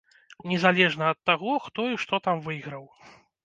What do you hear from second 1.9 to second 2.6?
і што там